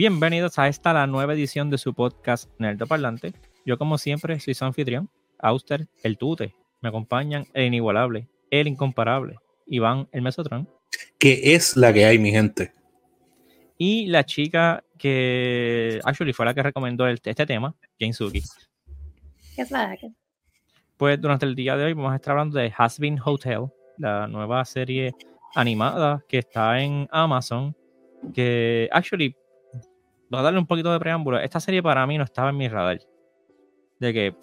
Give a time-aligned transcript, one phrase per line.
[0.00, 3.34] Bienvenidos a esta la nueva edición de su podcast Nerdo Parlante.
[3.66, 6.54] Yo, como siempre, soy su anfitrión, Auster, el Tute.
[6.80, 9.36] Me acompañan el inigualable, el incomparable,
[9.66, 10.66] Iván, el Mesotron.
[11.18, 12.72] Que es la que hay, mi gente.
[13.76, 18.42] Y la chica que, actually, fue la que recomendó este tema, Jane Suki.
[19.54, 20.08] ¿Qué es la que?
[20.96, 23.66] Pues durante el día de hoy vamos a estar hablando de Has Been Hotel,
[23.98, 25.14] la nueva serie
[25.54, 27.76] animada que está en Amazon,
[28.32, 29.36] que, actually,
[30.30, 31.38] voy a darle un poquito de preámbulo.
[31.38, 33.00] Esta serie para mí no estaba en mi radar.
[33.98, 34.34] De que,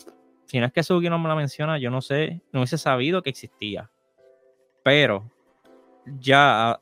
[0.45, 3.23] si no es que Suki no me la menciona, yo no sé, no hubiese sabido
[3.23, 3.89] que existía.
[4.83, 5.31] Pero,
[6.19, 6.79] ya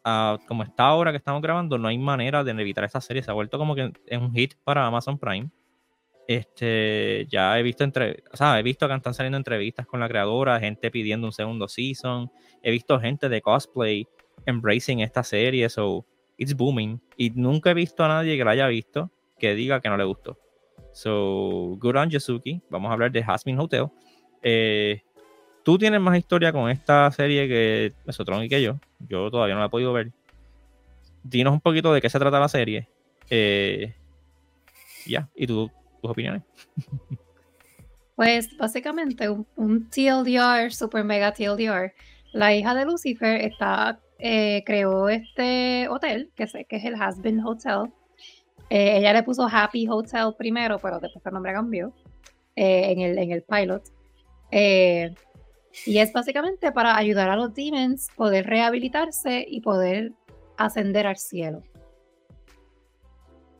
[0.48, 3.24] como está ahora que estamos grabando, no hay manera de evitar esta serie.
[3.24, 5.50] Se ha vuelto como que es un hit para Amazon Prime.
[6.28, 10.08] Este, ya he visto entre, o sea, he visto que están saliendo entrevistas con la
[10.08, 12.32] creadora, gente pidiendo un segundo season.
[12.64, 14.08] He visto gente de cosplay
[14.46, 15.70] embracing esta serie.
[15.70, 16.06] So,
[16.38, 17.02] it's booming.
[17.18, 20.04] Y nunca he visto a nadie que la haya visto que diga que no le
[20.04, 20.38] gustó.
[20.94, 22.62] So, good on Yasuki.
[22.70, 23.88] Vamos a hablar de Hasmin Hotel.
[24.42, 25.02] Eh,
[25.64, 28.80] tú tienes más historia con esta serie que Mesotron y que yo.
[29.00, 30.12] Yo todavía no la he podido ver.
[31.24, 32.88] Dinos un poquito de qué se trata la serie.
[33.30, 33.94] Eh,
[35.06, 35.70] ya, y tú,
[36.02, 36.44] tus opiniones.
[38.16, 41.94] Pues básicamente un, un, TLDR, super mega TLDR.
[42.32, 47.46] La hija de Lucifer está eh, creó este hotel, que, sé, que es el Husband
[47.46, 47.92] Hotel.
[48.70, 51.94] Eh, ella le puso Happy Hotel primero, pero después el nombre cambió
[52.56, 53.84] eh, en, el, en el pilot.
[54.52, 60.14] y es básicamente para ayudar a los demons poder rehabilitarse y poder
[60.58, 61.62] ascender al cielo.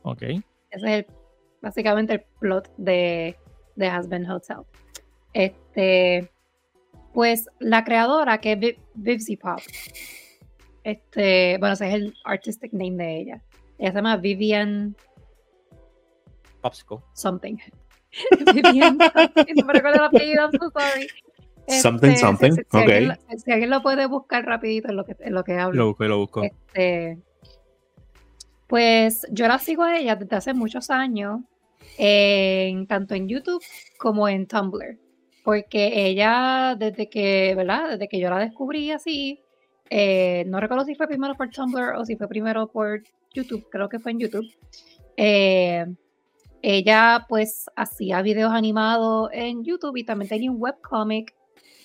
[0.02, 0.22] Ok.
[0.22, 1.06] Ese es el,
[1.60, 3.36] básicamente el plot de,
[3.76, 4.58] de Husband Hotel.
[5.32, 6.30] Este,
[7.12, 9.58] pues la creadora, que es Vivzy Pop,
[10.86, 13.42] este, bueno, ese es el artistic name de ella.
[13.76, 14.94] Ella se llama Vivian
[16.60, 16.98] Popsicle.
[17.12, 17.56] Something.
[18.54, 21.08] Vivian, no me recuerdo el apellido, I'm so sorry.
[21.80, 22.52] something, este, something.
[22.52, 22.94] Si, si, okay.
[22.98, 25.76] alguien, si, alguien, lo puede buscar rapidito en lo que, en lo que hablo.
[25.76, 26.42] Lo busco, lo busco.
[26.44, 27.18] Este,
[28.68, 31.40] pues yo la sigo a ella desde hace muchos años,
[31.98, 33.62] en, tanto en YouTube
[33.98, 35.00] como en Tumblr.
[35.42, 37.90] Porque ella, desde que, ¿verdad?
[37.90, 39.42] Desde que yo la descubrí así,
[39.90, 43.02] eh, no recuerdo si fue primero por Tumblr o si fue primero por
[43.32, 44.46] YouTube, creo que fue en YouTube.
[45.16, 45.86] Eh,
[46.62, 51.34] ella pues hacía videos animados en YouTube y también tenía un webcomic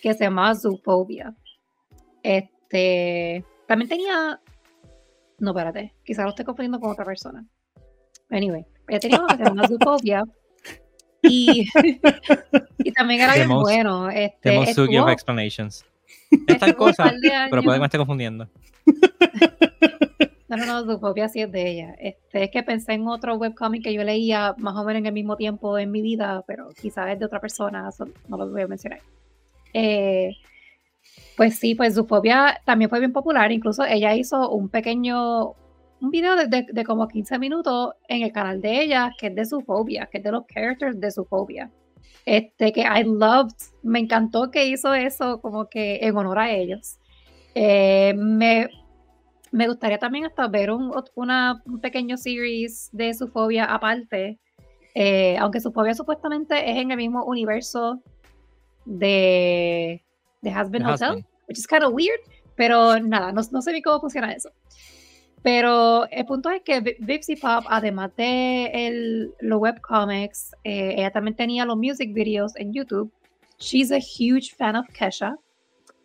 [0.01, 1.35] que se llamaba Zoophobia.
[2.23, 4.39] Este, también tenía,
[5.39, 7.45] no, espérate, quizás lo estoy confundiendo con otra persona.
[8.29, 10.23] Anyway, ella tenía uno que se llamaba Zoophobia.
[11.21, 11.67] Y,
[12.79, 14.09] y también era bien bueno.
[14.09, 15.85] Este, estuvo, explanations.
[16.47, 17.11] Es tal cosa,
[17.49, 18.47] pero puede que me esté confundiendo.
[20.51, 21.95] No, no, no, su propia sí es de ella.
[21.97, 25.13] Este, es que pensé en otro webcomic que yo leía más o menos en el
[25.13, 27.89] mismo tiempo en mi vida, pero quizás es de otra persona,
[28.27, 28.99] no lo voy a mencionar.
[29.73, 30.35] Eh,
[31.37, 35.51] pues sí, pues Zoofobia también fue bien popular, incluso ella hizo un pequeño,
[36.01, 39.45] un video de, de, como 15 minutos en el canal de ella, que es de
[39.45, 41.71] Zoofobia, que es de los characters de Zoofobia.
[42.25, 46.97] Este, que I loved, me encantó que hizo eso como que en honor a ellos.
[47.55, 48.69] Eh, me,
[49.51, 54.39] me, gustaría también hasta ver un, una, un pequeño series de su fobia aparte,
[54.93, 58.01] eh, aunque su fobia supuestamente es en el mismo universo
[58.85, 60.03] de,
[60.41, 62.19] de Has Been Hotel, which is kind of weird,
[62.55, 64.51] pero nada, no, no sé cómo funciona eso.
[65.43, 71.65] Pero el punto es que Vipsy Pop, además de los webcomics, eh, ella también tenía
[71.65, 73.11] los music videos en YouTube.
[73.57, 75.35] She's a huge fan of Kesha.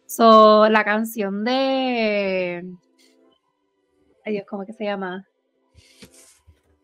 [0.06, 2.64] So, la canción de.
[4.24, 5.26] Dios, ¿cómo que se llama?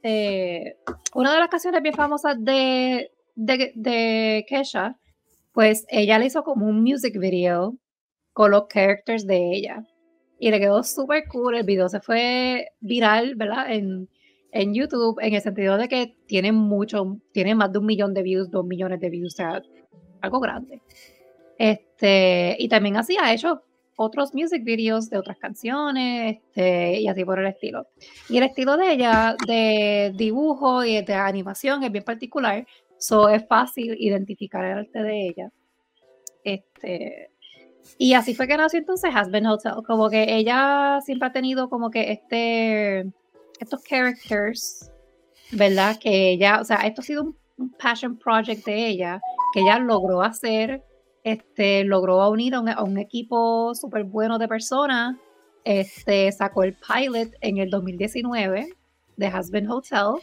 [0.03, 0.77] Eh,
[1.15, 4.97] una de las canciones bien famosas de, de, de Kesha,
[5.53, 7.77] pues ella le hizo como un music video
[8.33, 9.87] con los characters de ella
[10.43, 11.55] y le quedó súper cool.
[11.55, 13.73] El video se fue viral, ¿verdad?
[13.73, 14.09] En,
[14.51, 18.25] en YouTube, en el sentido de que tiene mucho, tiene más de un millón de
[18.25, 19.63] views, dos millones de views, o sea,
[20.21, 20.83] algo grande.
[21.57, 23.63] Este, y también así ha hecho
[23.95, 27.87] otros music videos de otras canciones, este, y así por el estilo.
[28.29, 32.67] Y el estilo de ella, de dibujo y de animación, es bien particular,
[32.99, 35.53] so es fácil identificar el arte de ella.
[36.43, 37.32] Este,
[37.99, 39.75] y así fue que nació entonces Been Hotel.
[39.87, 43.01] Como que ella siempre ha tenido como que este,
[43.61, 44.91] estos characters,
[45.53, 45.97] ¿verdad?
[46.01, 47.37] Que ella, o sea, esto ha sido un,
[47.79, 49.21] passion project de ella,
[49.55, 50.83] que ella logró hacer,
[51.23, 55.17] este, logró unir a un, equipo súper bueno de personas,
[55.63, 58.67] este, sacó el pilot en el 2019
[59.17, 60.15] de Been Hotel.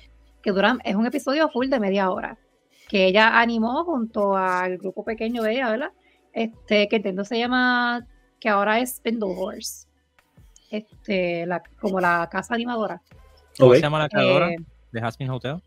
[0.41, 2.37] que duran, es un episodio full de media hora,
[2.89, 5.91] que ella animó junto al grupo pequeño de ella, ¿verdad?
[6.33, 8.05] Este, que entiendo se llama,
[8.39, 9.87] que ahora es Spindle Horse,
[10.69, 13.01] este, la, como la casa animadora.
[13.57, 14.57] ¿Cómo se llama la creadora eh,
[14.91, 15.61] de Hasmin Hotel?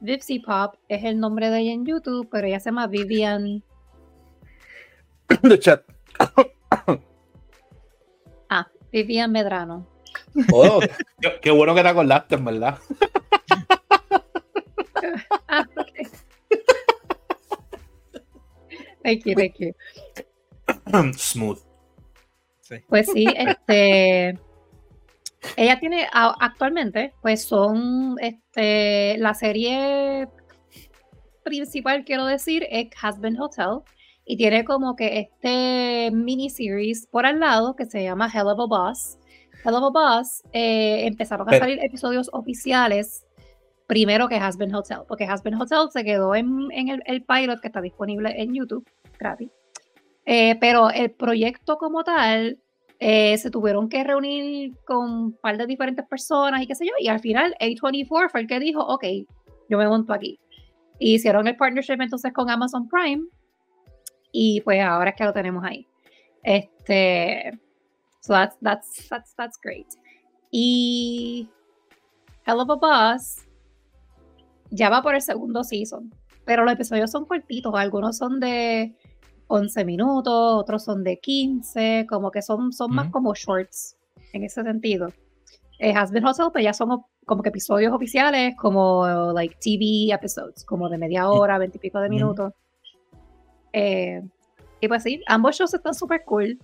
[0.00, 3.62] Vipsy Pop es el nombre de ella en YouTube, pero ella se llama Vivian.
[5.42, 5.82] De chat.
[8.48, 9.86] ah, Vivian Medrano.
[10.52, 10.80] Oh,
[11.42, 12.78] qué, bueno que te acordaste, en verdad.
[19.02, 19.72] Thank you, thank you.
[21.16, 21.58] Smooth.
[22.88, 24.38] Pues sí, este.
[25.56, 30.28] Ella tiene actualmente, pues son este, la serie
[31.42, 33.80] principal, quiero decir, es Husband Hotel.
[34.26, 38.66] Y tiene como que este miniseries por al lado que se llama Hell of a
[38.66, 39.18] Boss.
[39.64, 43.26] Hell of a Boss eh, empezaron a salir episodios oficiales
[43.90, 47.80] primero que Husband Hotel, porque Husband Hotel se quedó en, el, el, pilot que está
[47.80, 48.88] disponible en YouTube
[49.18, 49.50] gratis.
[50.24, 52.56] Eh, pero el proyecto como tal
[53.00, 56.92] eh, se tuvieron que reunir con un par de diferentes personas y qué sé yo,
[57.00, 59.04] y al final A24 fue el que dijo, ok,
[59.68, 60.38] yo me monto aquí.
[61.00, 63.24] hicieron el partnership entonces con Amazon Prime
[64.30, 65.84] y pues ahora es que lo tenemos ahí.
[66.44, 67.58] Este,
[68.20, 69.88] so that's, that's, that's, that's great.
[70.52, 71.48] Y
[72.46, 73.49] Hell of a Boss
[74.70, 76.12] ya va por el segundo season,
[76.44, 78.94] pero los episodios son cortitos, algunos son de
[79.48, 83.96] 11 minutos, otros son de 15, como que son, son más como shorts
[84.32, 85.08] en ese sentido.
[85.78, 90.64] Eh, Has Been Hustle, pues ya son como que episodios oficiales, como like TV episodes,
[90.64, 92.52] como de media hora, veintipico de minutos.
[93.72, 94.22] Eh,
[94.80, 96.58] y pues sí, ambos shows están súper cool.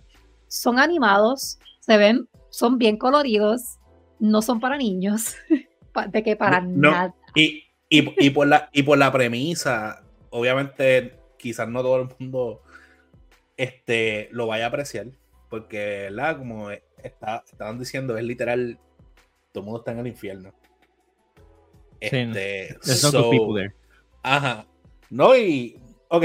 [0.48, 3.78] Son animados, se ven, son bien coloridos,
[4.18, 5.34] no son para niños,
[6.10, 7.14] de que para nada.
[7.34, 12.62] Y, y, por la, y por la premisa, obviamente, quizás no todo el mundo
[13.56, 15.06] este, lo vaya a apreciar,
[15.48, 16.38] porque, ¿verdad?
[16.38, 18.78] Como está, estaban diciendo, es literal,
[19.52, 20.52] todo el mundo está en el infierno.
[22.00, 22.76] Este,
[24.22, 24.66] Ajá.
[25.10, 26.24] No, y, ok.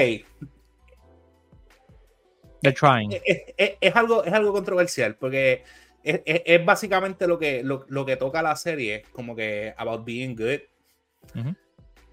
[2.61, 3.11] They're trying.
[3.25, 5.63] Es, algo, es algo controversial, porque
[6.03, 10.61] es, básicamente lo que, lo, que toca la serie, como que about being good.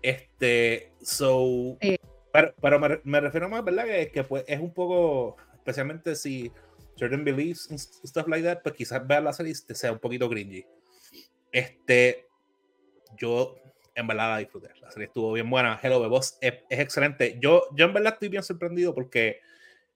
[0.03, 1.77] Este, so,
[2.61, 3.85] pero, me, refiero más, ¿verdad?
[3.85, 6.53] Que, que pues, es un poco, especialmente si
[6.97, 10.65] certain beliefs and stuff like that, pues quizás ver la serie sea un poquito cringy.
[11.53, 12.27] Este,
[13.17, 13.57] yo
[13.95, 14.69] en verdad la disfruté.
[14.81, 15.79] La serie estuvo bien buena.
[15.83, 17.39] Hello, The Boss es, excelente.
[17.41, 19.41] Yo, yo en verdad estoy bien sorprendido porque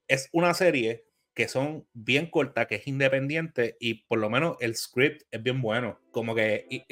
[0.07, 4.75] es una serie que son bien cortas, que es independiente y por lo menos el
[4.75, 5.99] script es bien bueno.
[6.11, 6.85] Como que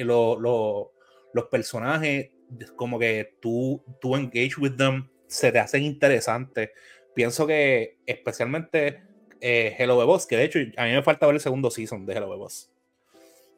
[1.34, 2.32] los personajes,
[2.76, 6.72] como que tú, tú engage with them se te hacen interesantes.
[7.14, 9.02] Pienso que especialmente
[9.40, 12.06] eh, Hello the Boss, que de hecho a mí me falta ver el segundo season
[12.06, 12.70] de Hello the Boss.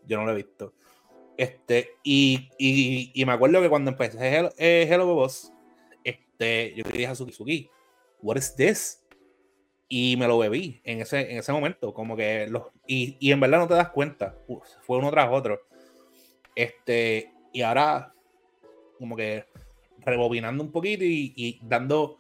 [0.06, 0.74] Yo no lo he visto.
[1.36, 5.52] Este, y, y, me acuerdo que cuando empecé Hello, eh, Hello the Boss,
[6.04, 7.70] este, yo le dije a Suki, Suki,
[8.22, 9.04] what is this?
[9.90, 13.40] Y me lo bebí en ese, en ese momento, como que los, y, y en
[13.40, 14.38] verdad no te das cuenta,
[14.82, 15.60] fue uno tras otro.
[16.56, 18.14] Este, y ahora,
[18.98, 19.46] como que
[20.00, 22.18] rebobinando un poquito y, dando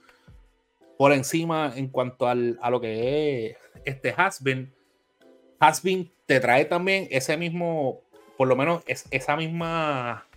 [0.97, 4.71] por encima en cuanto al, a lo que es este Hasbin.
[5.59, 8.01] Hasbin te trae también ese mismo,
[8.37, 10.27] por lo menos es, esa misma,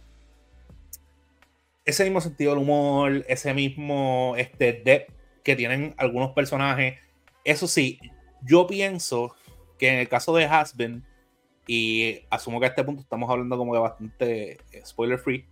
[1.84, 5.12] ese mismo sentido del humor, ese mismo este, depth
[5.44, 6.98] que tienen algunos personajes.
[7.44, 8.00] Eso sí,
[8.42, 9.36] yo pienso
[9.78, 11.04] que en el caso de Hasbin,
[11.66, 15.44] y asumo que a este punto estamos hablando como de bastante spoiler free,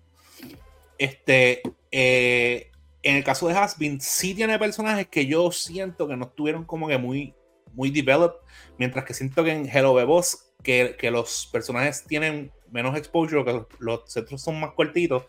[0.98, 2.70] este, eh,
[3.02, 6.88] en el caso de Hasbin, sí tiene personajes que yo siento que no estuvieron como
[6.88, 7.34] que muy,
[7.74, 8.40] muy developed,
[8.78, 13.64] mientras que siento que en Hello Boss, que, que los personajes tienen menos exposure, que
[13.78, 15.24] los, centros son más cortitos,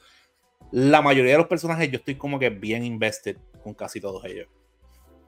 [0.71, 4.47] la mayoría de los personajes yo estoy como que bien invested con casi todos ellos.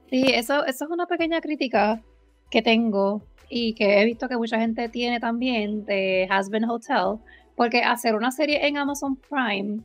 [0.09, 2.01] Sí, eso, eso es una pequeña crítica
[2.49, 7.19] que tengo y que he visto que mucha gente tiene también de Hasbin Hotel,
[7.55, 9.79] porque hacer una serie en Amazon Prime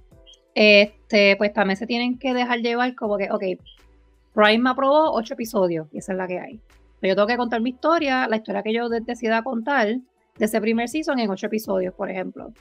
[0.54, 3.42] este, pues también se tienen que dejar llevar como que, ok,
[4.34, 6.60] Prime me aprobó ocho episodios y esa es la que hay.
[7.00, 10.60] Pero yo tengo que contar mi historia, la historia que yo decida contar de ese
[10.60, 12.52] primer season en ocho episodios, por ejemplo.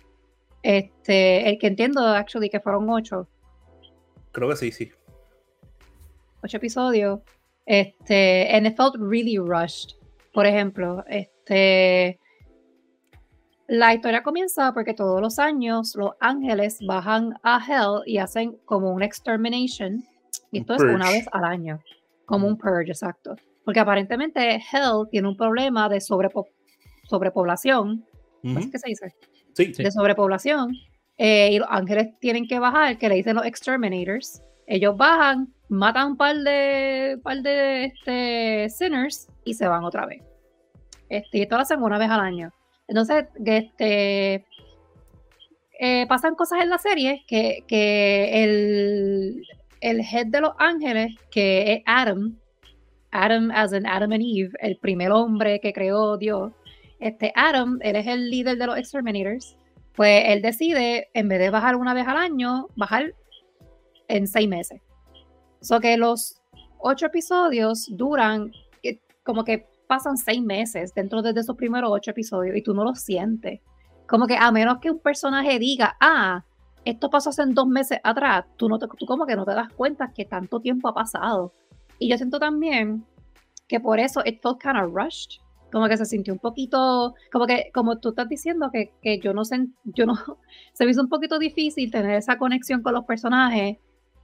[0.64, 3.28] Este, el que entiendo, actually, que fueron ocho.
[4.32, 4.92] Creo que sí, sí.
[6.44, 7.20] Ocho episodios.
[7.66, 9.96] Este, and it felt really rushed.
[10.34, 12.20] Por ejemplo, este,
[13.68, 18.92] la historia comienza porque todos los años los ángeles bajan a Hell y hacen como
[18.92, 20.04] un extermination.
[20.52, 21.80] Y esto es una vez al año,
[22.26, 23.36] como un purge, exacto.
[23.64, 28.06] Porque aparentemente Hell tiene un problema de sobrepoblación.
[28.42, 29.16] ¿Qué se dice?
[29.54, 29.72] Sí.
[29.72, 30.74] De sobrepoblación.
[31.18, 34.42] Eh, y los ángeles tienen que bajar, que le dicen los exterminators.
[34.66, 40.22] Ellos bajan, matan un par de, par de este, sinners y se van otra vez.
[41.08, 42.52] Este, y esto lo hacen una vez al año.
[42.88, 44.46] Entonces, este,
[45.80, 49.48] eh, pasan cosas en la serie que, que el,
[49.80, 52.38] el head de los ángeles, que es Adam,
[53.12, 56.52] Adam as in Adam and Eve, el primer hombre que creó Dios,
[57.00, 59.56] este Adam, él es el líder de los Exterminators,
[59.96, 63.14] pues él decide, en vez de bajar una vez al año, bajar
[64.10, 64.82] en seis meses.
[65.62, 66.42] So que los
[66.80, 68.52] ocho episodios duran
[68.84, 72.84] eh, como que pasan seis meses dentro de esos primeros ocho episodios y tú no
[72.84, 73.62] lo sientes.
[74.08, 76.44] Como que a menos que un personaje diga, ah,
[76.86, 79.72] esto pasó hace dos meses atrás, tú, no te, tú como que no te das
[79.74, 81.54] cuenta que tanto tiempo ha pasado.
[82.00, 83.06] Y yo siento también
[83.68, 85.40] que por eso it felt kind of rushed.
[85.72, 89.34] Como que se sintió un poquito, como que, como tú estás diciendo, que, que yo
[89.34, 90.16] no sé, yo no,
[90.74, 93.78] se me hizo un poquito difícil tener esa conexión con los personajes.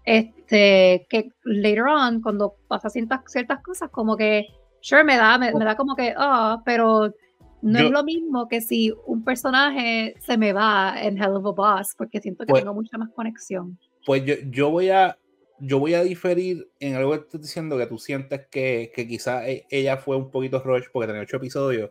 [0.07, 4.47] Este, que later on, cuando pasa ciertas, ciertas cosas, como que
[4.81, 7.13] Sure, me da, me, da como que, ah, pero
[7.61, 11.51] no es lo mismo que si un personaje se me va en Hell of a
[11.51, 13.77] Boss, porque siento que pues tengo mucha más conexión.
[14.05, 15.17] Pues yo, yo voy a
[15.59, 19.43] yo voy a diferir en algo que estás diciendo que tú sientes que, que quizás
[19.47, 21.89] e, ella fue un poquito rush porque tenía ocho episodios.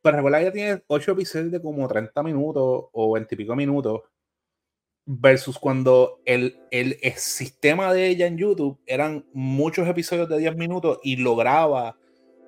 [0.00, 3.54] Pero recuerda que ella tiene ocho episodios de como 30 minutos o 20 y pico
[3.54, 4.00] minutos.
[5.06, 10.56] Versus cuando el, el, el, sistema de ella en YouTube eran muchos episodios de 10
[10.56, 11.98] minutos y lograba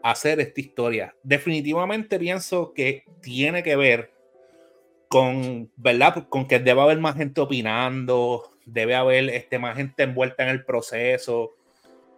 [0.02, 1.14] hacer esta historia.
[1.22, 4.12] Definitivamente pienso que tiene que ver
[5.08, 6.26] con, ¿verdad?
[6.28, 10.64] Con que debe haber más gente opinando, debe haber este, más gente envuelta en el
[10.64, 11.52] proceso.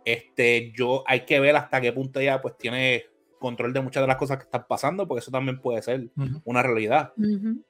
[0.04, 3.04] Este, yo hay que ver hasta qué punto ella pues tiene
[3.38, 6.08] control de muchas de las cosas que están pasando, porque eso también puede ser
[6.44, 7.12] una realidad.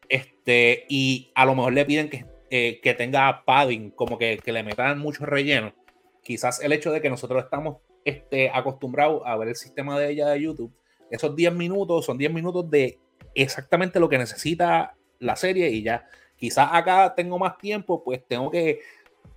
[0.09, 4.53] Este, y a lo mejor le piden que, eh, que tenga padding, como que, que
[4.53, 5.75] le metan mucho relleno.
[6.23, 10.29] Quizás el hecho de que nosotros estamos este, acostumbrado a ver el sistema de ella
[10.29, 10.73] de YouTube,
[11.11, 12.99] esos 10 minutos son 10 minutos de
[13.35, 16.07] exactamente lo que necesita la serie y ya.
[16.37, 18.81] Quizás acá tengo más tiempo, pues tengo que,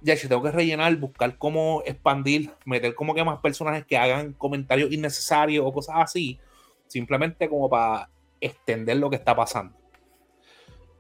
[0.02, 4.34] ya si tengo que rellenar, buscar cómo expandir, meter como que más personajes que hagan
[4.34, 6.40] comentarios innecesarios o cosas así,
[6.88, 9.81] simplemente como para extender lo que está pasando.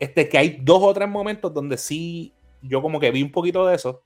[0.01, 3.67] Este, que hay dos o tres momentos donde sí, yo como que vi un poquito
[3.67, 4.01] de eso,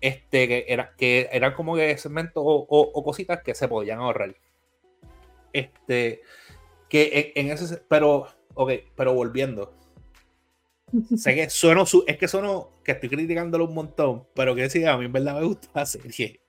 [0.00, 4.34] este, que, era, que eran como que segmentos o, cositas que se podían ahorrar.
[5.52, 6.22] Este,
[6.88, 9.74] que en, ese, pero, ok, pero volviendo.
[11.18, 14.96] sé que sueno, es que sueno que estoy criticándolo un montón, pero que sí, a
[14.96, 16.40] mí en verdad me gusta la serie.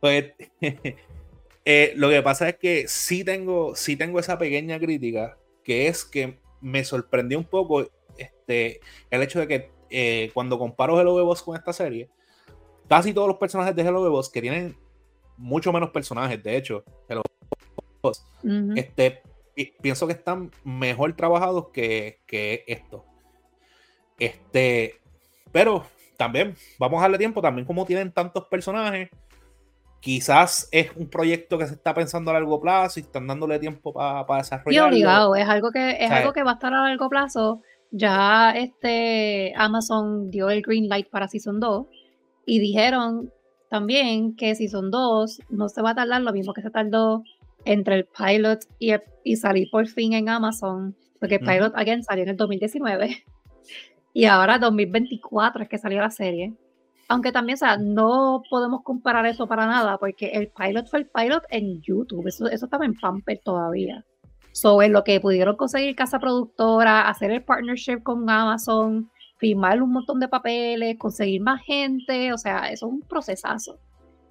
[0.00, 0.32] Pues,
[1.64, 6.04] eh, lo que pasa es que sí tengo, sí tengo esa pequeña crítica, que es
[6.04, 7.86] que me sorprendió un poco
[8.16, 12.08] este, el hecho de que eh, cuando comparo Hello Boss con esta serie,
[12.88, 14.76] casi todos los personajes de Hello Boss que tienen
[15.36, 17.22] mucho menos personajes, de hecho, Hello
[18.02, 18.24] Boss,
[18.76, 19.22] este,
[19.80, 23.04] pienso que están mejor trabajados que, que esto.
[24.18, 25.00] Este,
[25.50, 25.84] pero
[26.16, 29.08] también, vamos a darle tiempo, también como tienen tantos personajes,
[30.00, 33.92] quizás es un proyecto que se está pensando a largo plazo y están dándole tiempo
[33.92, 34.88] para pa desarrollarlo.
[34.88, 37.62] Y obligado, es algo que es algo que va a estar a largo plazo.
[37.90, 41.86] Ya este Amazon dio el green light para Season 2
[42.46, 43.30] y dijeron
[43.68, 47.22] también que si son dos, no se va a tardar lo mismo que se tardó
[47.64, 48.92] entre el pilot y,
[49.22, 53.24] y salir por fin en Amazon, porque el pilot, again, salió en el 2019
[54.12, 56.54] y ahora 2024 es que salió la serie.
[57.10, 61.06] Aunque también, o sea, no podemos comparar eso para nada, porque el pilot fue el
[61.08, 64.04] pilot en YouTube, eso, eso estaba en Pamper todavía.
[64.52, 69.90] So, en lo que pudieron conseguir casa productora, hacer el partnership con Amazon, firmar un
[69.90, 73.80] montón de papeles, conseguir más gente, o sea, eso es un procesazo.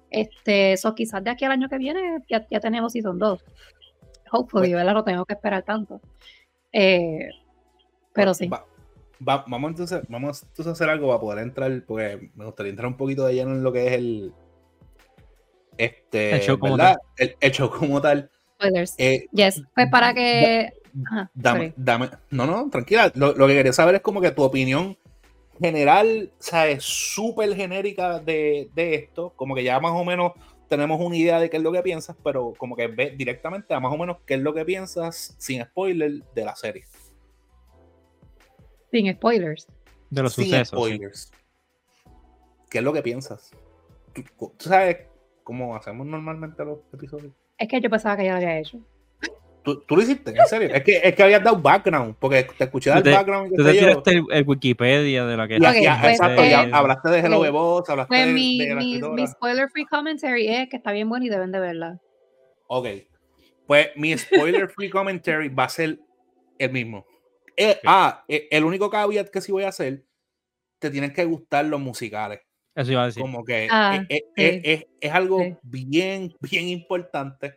[0.08, 3.44] Este, eso quizás de aquí al año que viene ya, ya tenemos Season 2.
[4.32, 4.94] Hopefully, ¿verdad?
[4.94, 6.00] No tengo que esperar tanto.
[6.72, 7.28] Eh,
[8.14, 8.48] pero sí.
[9.20, 12.96] Vamos entonces, vamos entonces a hacer algo para poder entrar, porque me gustaría entrar un
[12.96, 14.32] poquito de lleno en lo que es el
[15.76, 16.98] este, el show como tal.
[17.16, 18.30] El, show como tal.
[18.98, 20.72] Eh, yes, pues para que
[21.34, 23.10] dame, dame, no, no, tranquila.
[23.14, 24.98] Lo, lo, que quería saber es como que tu opinión
[25.58, 30.32] general, o sea, es súper genérica de, de, esto, como que ya más o menos
[30.68, 33.80] tenemos una idea de qué es lo que piensas, pero como que ve directamente a
[33.80, 36.84] más o menos qué es lo que piensas sin spoiler de la serie.
[38.90, 39.66] Sin spoilers.
[40.10, 40.68] De los Sin sucesos.
[40.68, 40.74] sí.
[40.76, 41.32] spoilers.
[42.70, 43.50] ¿Qué es lo que piensas?
[44.12, 44.22] ¿Tú,
[44.56, 44.98] tú sabes
[45.44, 47.32] cómo hacemos normalmente los episodios?
[47.58, 48.78] Es que yo pensaba que ya lo había hecho.
[49.62, 50.30] ¿Tú, tú lo hiciste?
[50.30, 50.70] ¿En serio?
[50.72, 53.72] es, que, es que habías dado background, porque te escuché dar background y Tú te
[53.72, 57.08] tiraste el, el Wikipedia de la que Y- Ok, y- pues, exacto, eh, ya hablaste
[57.10, 60.48] de Hello de Boss, hablaste Pues de, mi, de la mi, mi spoiler free commentary
[60.48, 62.00] es que está bien buena y deben de verla.
[62.68, 62.86] Ok.
[63.66, 65.98] Pues mi spoiler free commentary va a ser
[66.58, 67.04] el mismo.
[67.56, 70.04] Eh, Ah, eh, el único caveat que sí voy a hacer,
[70.78, 72.40] te tienen que gustar los musicales.
[72.74, 73.20] Eso iba a decir.
[73.22, 74.42] Como que Ah, eh, sí.
[74.42, 75.56] eh, es, es algo Sí.
[75.62, 77.56] bien, bien importante.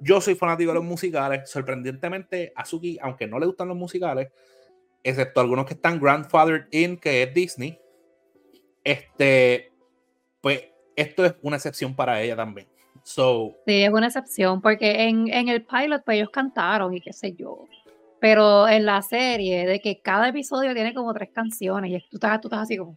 [0.00, 1.48] Yo soy fanático de los musicales.
[1.48, 4.28] Sorprendentemente, Azuki, aunque no le gustan los musicales,
[5.04, 7.78] excepto algunos que están grandfathered in, que es Disney,
[8.84, 9.72] este,
[10.40, 10.64] pues
[10.96, 12.68] esto es una excepción para ella también.
[13.04, 17.12] So, Sí, es una excepción, porque en, en el pilot pues ellos cantaron y qué
[17.12, 17.66] sé yo.
[18.22, 22.40] Pero en la serie, de que cada episodio tiene como tres canciones y tú estás,
[22.40, 22.94] tú estás así como,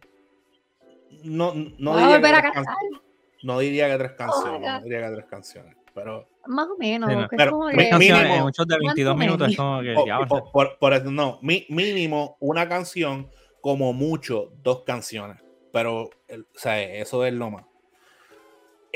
[1.24, 2.74] no, no, "Voy a diría, volver que a tres cantar.
[2.76, 3.00] can-
[3.42, 6.76] no diría que tres Oh, canciones, my no diría que tres canciones, pero Más o
[6.78, 7.28] menos, Sí, no.
[7.28, 10.52] que es Pero como canciones mínimo- show de 22 ¿cuánto minutos es como que o-
[10.52, 13.28] por, por eso, no, mi- mínimo una canción,
[13.60, 15.38] como mucho dos canciones,
[15.72, 17.64] pero el- o sea, eso es lo más.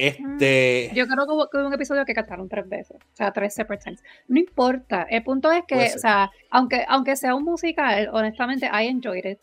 [0.00, 3.32] Este, Yo creo que hubo, que hubo un episodio que cantaron tres veces, o sea,
[3.32, 4.02] tres separate times.
[4.28, 8.86] No importa, el punto es que, o sea, aunque, aunque sea un musical, honestamente, I
[8.88, 9.40] enjoyed it.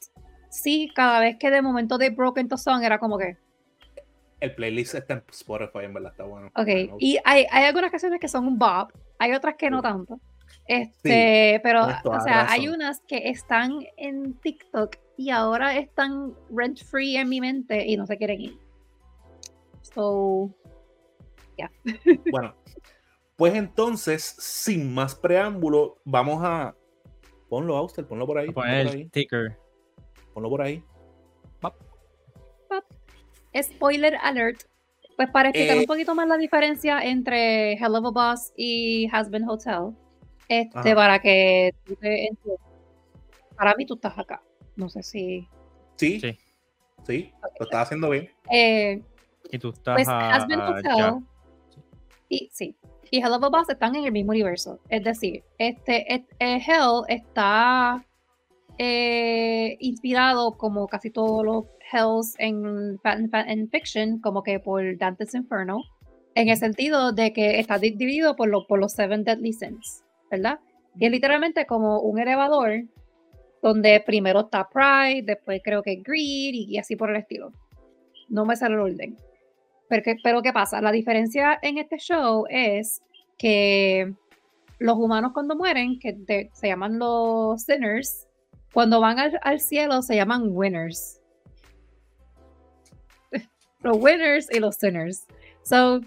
[0.49, 3.37] Sí, cada vez que de momento de Broken to Song era como que,
[4.39, 6.47] el playlist está en Spotify, en verdad está bueno.
[6.47, 9.77] ok, Bueno, y hay, hay algunas canciones que son un bop, hay otras que no
[9.77, 9.83] Sí.
[9.83, 10.19] tanto.
[10.67, 12.75] Este, pero, tienes toda o sea, hay razón.
[12.75, 18.05] unas que están en TikTok y ahora están rent free en mi mente y no
[18.05, 18.57] se quieren ir.
[19.97, 20.51] So,
[22.31, 22.53] Bueno,
[23.35, 26.75] pues entonces, sin más preámbulo, vamos a.
[27.49, 28.51] Ponlo, Auster, ponlo por ahí.
[28.51, 29.05] Ponlo por ahí.
[29.09, 29.57] ticker.
[30.35, 30.83] Ponlo por ahí.
[33.59, 34.61] spoiler alert.
[35.15, 35.79] Pues para explicar Eh.
[35.79, 39.95] un poquito más la diferencia entre Hell of a Boss y Has Been Hotel,
[40.47, 40.95] este, Ajá.
[40.95, 42.61] para que tú te entiendas.
[43.55, 44.43] Para mí tú estás acá.
[44.75, 45.47] No sé si.
[45.95, 46.37] Sí, Sí.
[47.07, 48.29] sí, lo estás haciendo bien.
[48.51, 49.01] Eh,
[49.51, 50.37] Y tú estás pues a,
[50.97, 51.19] ya.
[52.29, 52.75] y sí.
[53.09, 54.79] Y Hell of a Boss están en el mismo universo.
[54.89, 58.05] Es decir, este, Hell está
[58.77, 65.81] eh, inspirado como casi todos los Hells en, en fiction, como que por Dante's Inferno,
[66.35, 70.03] en el sentido de que está di- dividido por, lo- por los Seven Deadly Sins,
[70.29, 70.59] ¿verdad?
[70.99, 72.83] Y es literalmente como un elevador
[73.63, 77.51] donde primero está Pride, después creo que Greed y, y así por el estilo.
[78.29, 79.17] No me sale el orden.
[79.89, 80.81] Pero, ¿qué- pero ¿qué pasa?
[80.81, 83.01] La diferencia en este show es
[83.37, 84.13] que
[84.79, 88.27] los humanos cuando mueren, que se llaman los sinners,
[88.73, 91.21] cuando van al, cielo se llaman winners.
[93.81, 95.25] los winners y los sinners.
[95.63, 96.01] So,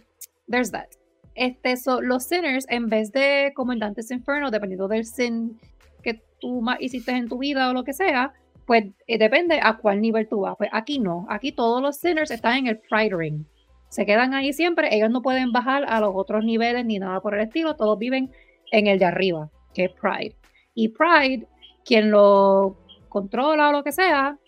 [0.48, 0.86] there's that.
[1.34, 5.58] Este, so, los sinners, en vez de como en Dante's Inferno, dependiendo del sin
[6.02, 8.32] que tú hiciste en tu vida o lo que sea,
[8.66, 10.56] pues eh, depende a cuál nivel tú vas.
[10.56, 11.26] Pues aquí no.
[11.28, 13.44] Aquí todos los sinners están en el Pride Ring.
[13.90, 14.94] Se quedan ahí siempre.
[14.94, 17.76] Ellos no pueden bajar a los otros niveles ni nada por el estilo.
[17.76, 18.31] Todos viven
[18.70, 20.37] en el de arriba, que es Pride.
[20.74, 21.46] Y Pride,
[21.85, 24.38] quien lo controla o lo que sea,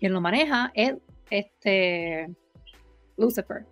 [0.00, 0.94] quien lo maneja es
[1.30, 2.30] este
[3.18, 3.66] Lucifer.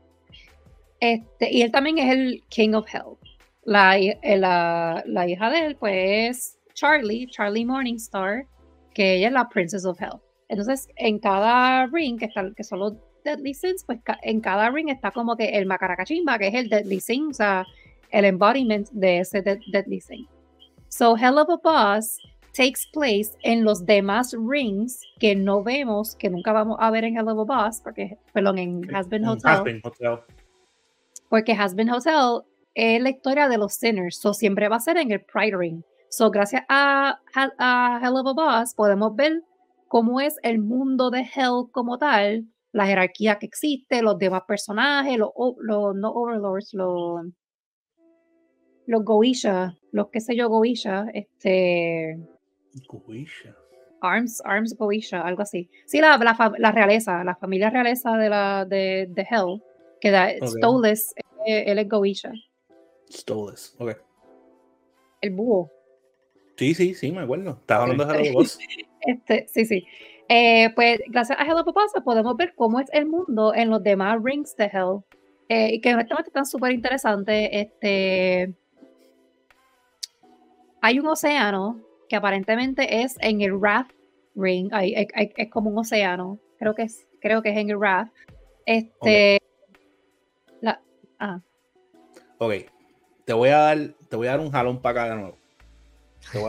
[1.01, 3.17] Este, y él también es el King of Hell.
[3.65, 8.47] La, eh, la, la hija de él, pues, es Charlie, Charlie Morningstar,
[8.95, 10.21] que ella es la Princess of Hell.
[10.49, 14.89] Entonces, en cada ring, que, está, que son Deadly Sins, pues ca- en cada ring
[14.89, 17.67] está como que el Macaracachimba, que es el Deadly Sin, o sea,
[18.11, 20.27] el embodiment de ese dead- Deadly Sin.
[20.89, 22.17] So, Hell of a Boss
[22.57, 27.19] takes place en los demás rings que no vemos, que nunca vamos a ver en
[27.19, 30.19] Hell of a Boss, porque, perdón, en Has Been Hotel Has Been Hotel.
[31.29, 32.43] porque Has Been Hotel
[32.75, 35.83] es la historia de los sinners, so siempre va a ser en el Pride Ring.
[36.09, 39.43] So gracias a, a- a Hell of a Boss podemos ver
[39.89, 42.45] cómo es el mundo de Hell como tal,
[42.77, 47.25] la jerarquía que existe, los demás personajes, los, los no overlords, los,
[48.85, 52.19] los Goisha, los qué sé yo Goisha, este
[52.87, 53.57] Goisha.
[54.03, 55.71] Arms, Arms Goisha, algo así.
[55.87, 59.63] Sí, la, la, la realeza, la familia realeza de la de, de Hell,
[59.99, 60.49] que da Ok.
[60.49, 61.15] Stolas,
[61.47, 62.33] eh, él es Goisha.
[63.11, 63.75] Stolas.
[63.79, 63.97] Ok.
[65.23, 65.71] El búho.
[66.59, 67.53] Sí, sí, sí, me acuerdo.
[67.53, 68.59] Estaba hablando de Hello Boss.
[69.01, 69.87] Este, sí, sí.
[70.29, 73.71] Eh, pues gracias a Hell of a Boss podemos ver cómo es el mundo en
[73.71, 75.01] los demás rings de Hell.
[75.49, 77.49] Eh, y que honestamente están súper interesantes.
[77.53, 78.53] Este,
[80.81, 83.91] hay un océano que aparentemente es en el Wrath
[84.35, 88.09] ring, es como un océano, creo que es, creo que es en Wrath.
[88.67, 89.39] Este,
[90.61, 90.81] la,
[91.19, 91.41] ah.
[92.39, 92.53] Ok,
[93.25, 95.39] te voy a dar, te voy a dar un jalón para acá de nuevo.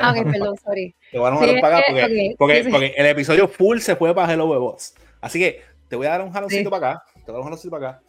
[0.02, 0.96] Ah, ok, perdón, sorry.
[1.12, 4.14] Te voy a dar un jalón para acá porque, porque, el episodio full se fue
[4.14, 4.96] para Hello Boss.
[5.22, 7.04] Así que te voy a dar un jaloncito para acá.
[7.14, 8.02] Te voy a dar un jaloncito para acá.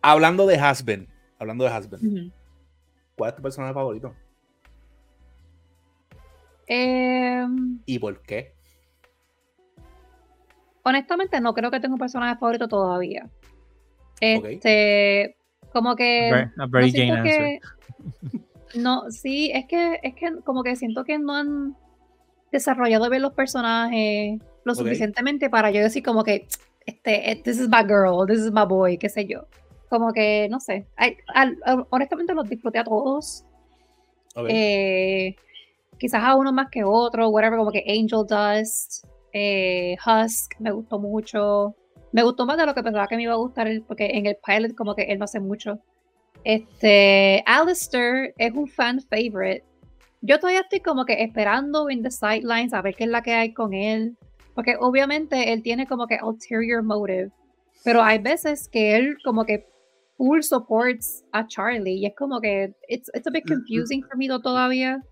[0.00, 2.32] Hablando de Husband, hablando de Husband,
[3.16, 4.14] ¿cuál es tu personaje favorito?
[6.66, 8.52] Em, ¿Y por qué?
[10.82, 13.28] Honestamente, no creo que tenga un personaje favorito todavía.
[14.20, 15.36] Este,
[15.72, 16.48] como que.
[16.56, 16.68] no,
[19.10, 21.76] sí, es que, es que como que siento que no han
[22.52, 26.46] desarrollado bien los personajes lo suficientemente para yo decir como que
[26.88, 29.46] este, eh, this is my girl, this is my boy, qué sé yo.
[29.90, 30.86] Como que, no sé.
[31.90, 33.44] honestamente los disfruté a todos.
[34.48, 35.36] Eh,
[35.98, 39.04] quizás a uno más que otro, whatever, como que Angel Dust,
[39.34, 41.74] eh, Husk, me gustó mucho.
[42.12, 44.38] Me gustó más de lo que pensaba que me iba a gustar, porque en el
[44.42, 45.80] pilot como que él no hace mucho.
[46.48, 49.62] Este, Alistair es un fan favorite.
[50.22, 53.34] Yo todavía estoy como que esperando en the sidelines a ver qué es la que
[53.34, 54.16] hay con él.
[54.54, 57.30] Porque obviamente él tiene como que ulterior motive.
[57.84, 59.68] Pero hay veces que él como que
[60.16, 61.98] full supports a Charlie.
[61.98, 65.02] Y es como que it's, it's a bit confusing for me todavía.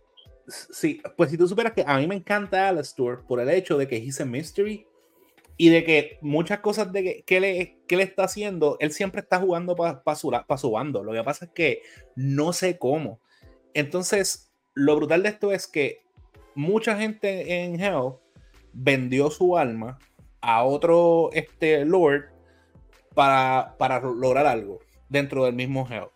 [0.48, 3.86] Sí, pues si tú superas que a mí me encanta Alistair por el hecho de
[3.86, 4.86] que he's a mystery
[5.56, 9.40] y de que muchas cosas de que, le, que le está haciendo, él siempre está
[9.40, 11.02] jugando para su, su bando.
[11.02, 11.82] Lo que pasa es que
[12.14, 13.20] no sé cómo.
[13.72, 16.04] Entonces, lo brutal de esto es que
[16.54, 18.14] mucha gente en Hell
[18.72, 19.98] vendió su alma
[20.42, 22.26] a otro este, Lord
[23.14, 26.08] para, para lograr algo dentro del mismo Hell.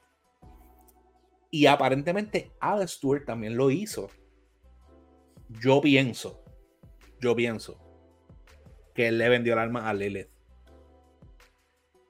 [1.50, 4.10] Y aparentemente Alistair también lo hizo.
[5.48, 6.44] Yo pienso,
[7.20, 7.89] yo pienso
[8.94, 10.28] que él le vendió el alma a Lilith.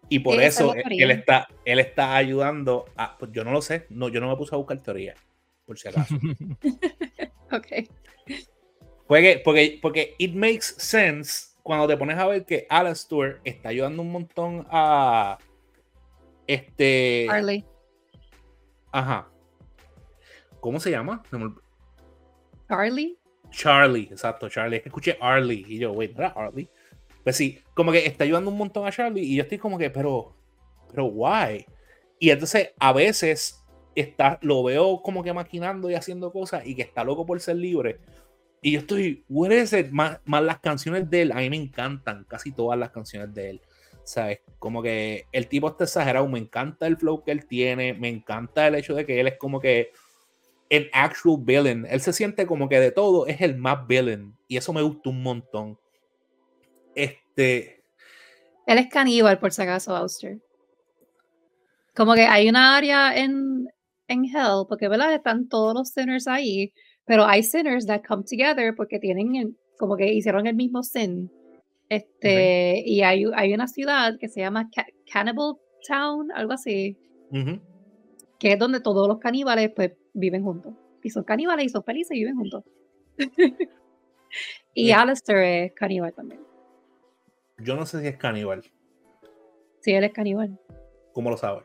[0.09, 3.17] Y por eso él está, él está ayudando a.
[3.17, 5.15] Pues yo no lo sé, no, yo no me puse a buscar teoría,
[5.65, 6.17] por si acaso.
[7.53, 7.67] ok.
[9.07, 14.03] Porque, porque, porque it makes sense cuando te pones a ver que Alistair está ayudando
[14.03, 15.39] un montón a.
[16.47, 17.27] Este.
[17.29, 17.65] Charlie.
[18.91, 19.29] Ajá.
[20.59, 21.23] ¿Cómo se llama?
[22.69, 23.20] Charlie.
[23.51, 24.83] Charlie, exacto, Charlie.
[24.85, 26.69] Escuché Arlie y yo, wait, ¿no era Arlie?
[27.23, 29.91] Pues sí, como que está ayudando un montón a Charlie y yo estoy como que,
[29.91, 30.35] pero,
[30.91, 31.67] pero, why?
[32.19, 33.63] Y entonces a veces
[33.95, 37.57] está, lo veo como que maquinando y haciendo cosas y que está loco por ser
[37.57, 37.99] libre.
[38.63, 39.91] Y yo estoy, what is it?
[39.91, 43.51] Más, más las canciones de él, a mí me encantan casi todas las canciones de
[43.51, 43.61] él.
[44.05, 44.41] ¿Sabes?
[44.59, 48.67] Como que el tipo está exagerado, me encanta el flow que él tiene, me encanta
[48.67, 49.93] el hecho de que él es como que
[50.71, 51.87] el actual villain.
[51.91, 54.35] Él se siente como que de todo es el más villain.
[54.49, 55.79] Y eso me gusta un montón.
[56.95, 57.83] Este.
[58.67, 60.39] Él es caníbal, por si acaso, Auster.
[61.95, 63.69] Como que hay una área en,
[64.07, 65.13] en Hell, porque ¿verdad?
[65.13, 66.73] están todos los sinners ahí,
[67.05, 71.33] pero hay sinners that come together porque tienen como que hicieron el mismo sin.
[71.89, 74.71] Este, y hay, hay una ciudad que se llama
[75.13, 75.57] Cannibal
[75.89, 76.97] Town, algo así,
[78.39, 80.75] que es donde todos los caníbales pues viven juntos.
[81.03, 82.65] Y son caníbales y son felices y viven juntos.
[84.75, 86.41] y Alistair es caníbal también.
[87.59, 88.63] Yo no sé si es caníbal.
[89.81, 90.59] Sí, él es caníbal.
[91.13, 91.65] ¿Cómo lo sabes?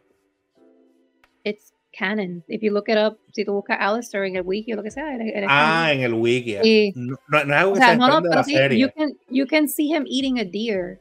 [1.44, 2.44] It's canon.
[2.48, 4.92] If you look it up, si tú buscas Alistair en el wiki o lo que
[4.92, 6.94] sea, Ah, en el wiki.
[6.96, 8.80] No, no, es algo que se no, no, la sí, serie.
[8.80, 11.00] You can, you can see him eating a deer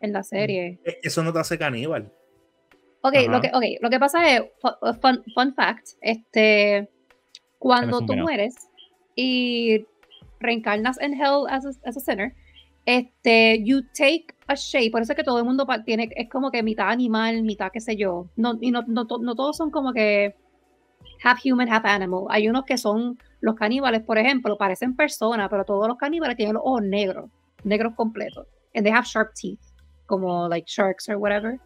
[0.00, 0.78] en la serie.
[0.84, 2.12] E, eso no te hace caníbal.
[3.06, 4.42] Ok, lo que, okay, lo que pasa es,
[5.00, 6.90] fun, fun fact, este,
[7.60, 8.56] cuando tú mueres
[9.14, 9.86] y
[10.40, 12.34] reencarnas en Hell as a, as a sinner,
[12.84, 16.50] este, you take a shape, por eso es que todo el mundo tiene, es como
[16.50, 19.92] que mitad animal, mitad qué sé yo, no, y no, no, no todos son como
[19.92, 20.34] que
[21.22, 25.64] half human, half animal, hay unos que son los caníbales, por ejemplo, parecen personas, pero
[25.64, 27.30] todos los caníbales tienen los ojos negros,
[27.62, 29.60] negros completos, and they have sharp teeth,
[30.06, 31.60] como like sharks or whatever.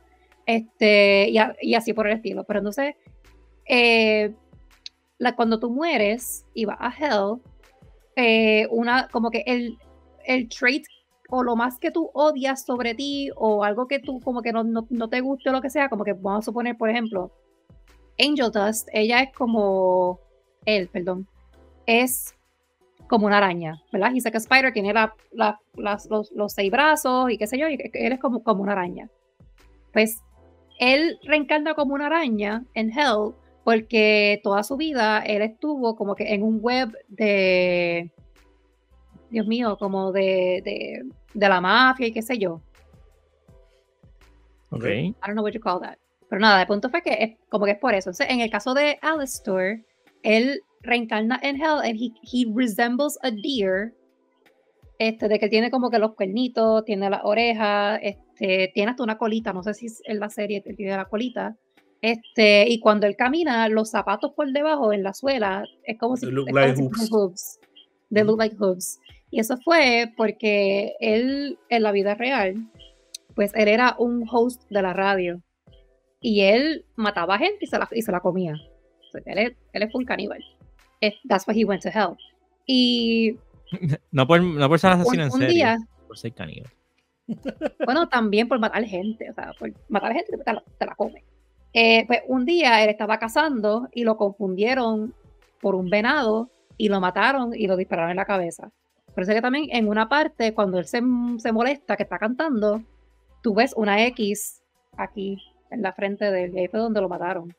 [0.47, 2.45] Este, y, así por el estilo.
[2.45, 2.95] Pero entonces,
[3.67, 4.35] eh,
[5.19, 7.41] la, cuando tú mueres y vas a Hell,
[8.17, 9.79] eh, una, como que el,
[10.25, 10.85] el trait
[11.31, 14.65] o lo más que tú odias sobre ti o algo que tú como que no,
[14.65, 17.31] no, te guste o lo que sea, como que vamos a suponer, por ejemplo,
[18.19, 20.21] Angel Dust, ella es como
[20.67, 21.27] él, perdón,
[21.87, 22.35] es
[23.09, 24.13] como una araña, ¿verdad?
[24.13, 25.15] Que Spider tiene la,
[25.75, 29.09] los, los, seis brazos y qué sé yo, y él es como, como una araña.
[29.93, 30.21] Pues
[30.81, 36.35] él reencarna como una araña en Hell porque toda su vida él estuvo como que
[36.35, 38.11] en un web de
[39.31, 41.03] Dios mío, como de, de,
[41.35, 42.61] de la mafia y qué sé yo.
[44.71, 44.85] Ok.
[44.85, 45.99] I don't know what you call that.
[46.29, 48.11] Pero nada, el punto fue que es como que es por eso.
[48.11, 49.85] Entonces, en el caso de Alistair,
[50.23, 53.93] él reencarna en Hell and he, he resembles a deer.
[55.01, 59.17] Este, de que tiene como que los cuernitos, tiene las orejas, este, tiene hasta una
[59.17, 61.57] colita, no sé si es en la serie tiene la colita.
[62.03, 66.27] Este, y cuando él camina, los zapatos por debajo, en la suela, es como si
[66.27, 67.09] They look es like si hooves.
[67.11, 67.61] hooves.
[68.13, 69.01] They look like hooves.
[69.31, 72.57] Y eso fue porque él, en la vida real,
[73.35, 75.41] pues él era un host de la radio.
[76.21, 78.55] Y él mataba gente y se la, y se la comía.
[79.13, 80.45] Sea, él, es, él es full caníbal.
[81.01, 82.19] Es- That's why he went to hell.
[82.67, 83.37] Y
[84.11, 86.73] No por, no por ser asesino un, en un serie, día, por ser caníbal.
[87.85, 91.25] bueno, también por matar gente, o sea, por matar gente te la, te la come.
[91.73, 95.15] Eh, pues un día él estaba cazando y lo confundieron
[95.61, 98.73] por un venado y lo mataron y lo dispararon en la cabeza.
[99.15, 101.03] Por eso que también en una parte, cuando él se,
[101.39, 102.83] se molesta, que está cantando,
[103.43, 104.63] tú ves una X
[104.97, 105.39] aquí
[105.71, 107.55] en la frente de él, y ahí fue donde lo mataron.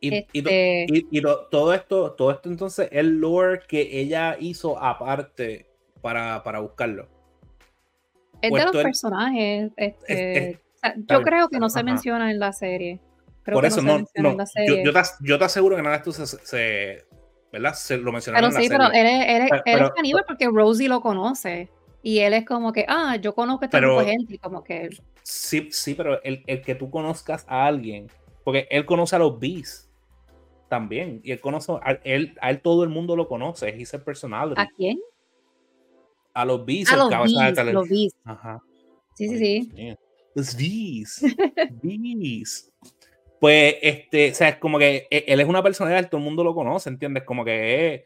[0.00, 4.36] Y, y Este, y- y to- todo esto, todo esto entonces, el lore que ella
[4.40, 5.66] hizo aparte
[6.00, 7.06] para, para buscarlo.
[8.42, 9.70] es de los el- personajes.
[9.76, 11.84] Este, es- o sea, está yo bien, creo que no se ajá.
[11.84, 13.00] menciona en la serie.
[13.42, 14.84] Creo Por eso no, menciona no, en la yo, serie.
[14.84, 17.04] yo te, yo te aseguro que nada de esto se, se-
[17.52, 17.74] ¿verdad?
[17.74, 19.00] Se lo mencionaron Pero en sí, la pero serie.
[19.00, 21.68] él es, él es- Pero- él es pero- caníbal porque Rosie lo conoce.
[22.02, 24.34] Y él es como que, ah, yo conozco a este Pero- grupo de gente.
[24.34, 24.88] Y como que,
[25.22, 28.06] Sí, sí, pero el, el que tú conozcas a alguien,
[28.42, 29.89] porque él conoce a los Bees
[30.70, 33.98] también, y él conoce, a él, a él todo el mundo lo conoce, es ese
[33.98, 34.58] personality.
[34.58, 34.98] ¿a quién?
[36.32, 38.16] A los Bees, A el los de Bees, los Bees.
[38.24, 38.62] Ajá.
[39.16, 39.94] Sí, sí, sí.
[40.34, 41.20] Los Bees.
[41.82, 42.72] Bees.
[43.40, 46.44] Pues, este, o sea, es como que e- él es una personalidad, todo el mundo
[46.44, 47.24] lo conoce, ¿entiendes?
[47.24, 48.04] Como que es.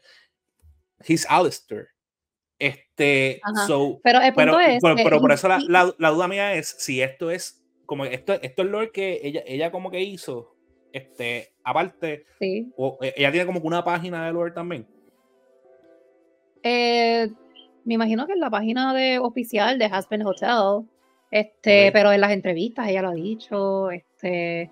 [1.07, 1.87] He's Alistair.
[2.57, 4.81] Este, so, Pero el punto pero, es.
[5.03, 8.67] pero, por eso la- la duda mía es si esto es como esto, esto es
[8.69, 10.54] lo que ella, ella como que hizo,
[10.95, 12.71] este, aparte, sí.
[12.77, 14.87] o eh, ella tiene como que una página de lore también.
[16.63, 17.29] Eh,
[17.83, 20.87] me imagino que en la página de oficial de Husband Hotel,
[21.31, 24.63] este, pero en las entrevistas ella lo ha dicho, este,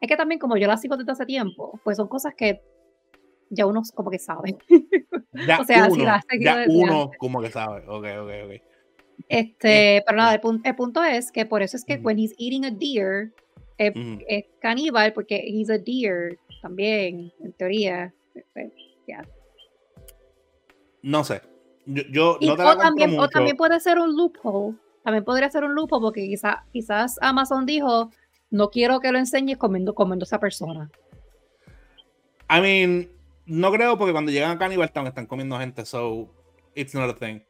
[0.00, 2.60] es que también como yo la sigo desde hace tiempo, pues son cosas que
[3.50, 4.56] ya uno como que sabe.
[5.46, 7.18] Ya O sea, si uno, la has seguido ya uno antes.
[7.18, 7.80] como que sabe.
[7.88, 8.62] Ok, ok, ok.
[9.28, 12.02] Este, pero nada, el, pun- el punto es que por eso es que Ujú.
[12.04, 13.32] when he's eating a deer,
[13.86, 14.18] es, Ujú.
[14.28, 18.12] es caníbal porque he's a deer también, en teoría.
[18.34, 18.72] Este,
[19.06, 19.26] ya.
[21.02, 21.42] No sé.
[21.86, 24.76] Yo, yo Y- no te la o, también, o también puede ser un loophole.
[25.02, 28.10] También podría ser un loophole porque quizá, quizás Amazon dijo,
[28.50, 30.90] no quiero que lo enseñes comiendo, comiendo a esa persona.
[32.48, 33.08] I mean,
[33.46, 36.28] no creo porque cuando llegan a Cannibal Town están comiendo gente, so
[36.74, 37.40] it's not a thing.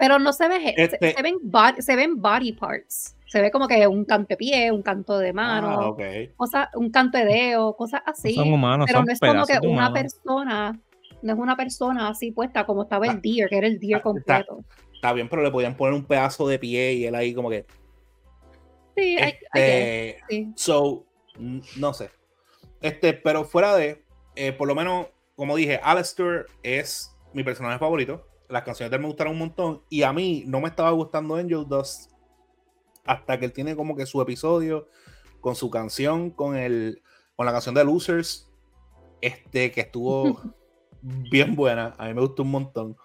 [0.00, 3.16] Pero no se ve, se- Este- se, ven body, se ven body parts.
[3.26, 6.90] Se ve como que un canto de pie, un canto de mano, Ah, cosas, un
[6.90, 8.34] canto de dedo, cosas así.
[8.34, 10.80] son humanos, pero son no es como que una persona,
[11.22, 13.98] no es una persona así puesta como estaba Ah, el deer, que era el deer
[13.98, 14.64] ah, completo.
[14.94, 17.66] Está bien, pero le podían poner un pedazo de pie y él ahí como que.
[18.96, 20.52] Sí, I- I guess, Este, sí.
[20.56, 21.06] so,
[21.76, 22.10] no sé.
[22.80, 24.02] Este, pero fuera de,
[24.34, 28.26] eh, por lo menos, como dije, Alistair es mi personaje favorito.
[28.50, 29.82] Las canciones de él me gustaron un montón.
[29.88, 32.10] Y a mí no me estaba gustando Angel Dust
[33.04, 34.88] hasta que él tiene como que su episodio
[35.40, 37.02] con su canción, con el,
[37.36, 38.50] con la canción de Losers,
[39.22, 40.40] este, que estuvo
[41.02, 41.94] bien buena.
[41.98, 42.96] A mí me gustó un montón.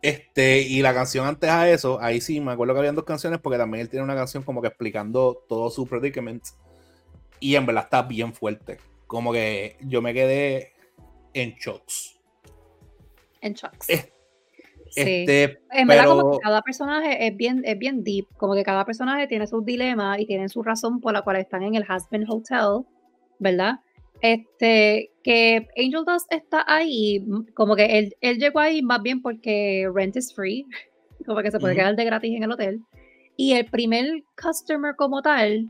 [0.00, 3.40] Este, y la canción antes a eso, ahí sí me acuerdo que habían dos canciones,
[3.40, 6.44] porque también él tiene una canción como que explicando todo su predicament.
[7.40, 8.78] Y en verdad está bien fuerte.
[9.06, 10.72] Como que yo me quedé
[11.34, 12.18] en shocks.
[13.40, 13.88] En shocks.
[13.88, 14.08] Es- Sí.
[14.94, 18.84] Este, En verdad, como que cada personaje es bien, es bien deep, como que cada
[18.84, 22.26] personaje tiene sus dilemas y tienen su razón por la cual están en el Husband
[22.28, 22.84] Hotel,
[23.38, 23.76] ¿verdad?
[24.20, 27.24] Este, que Angel Dust está ahí,
[27.54, 30.64] como que él, él llegó ahí más bien porque rent is free,
[31.26, 31.80] como que se puede Ujú.
[31.80, 32.80] quedar de gratis en el hotel.
[33.36, 35.68] Y el primer customer como tal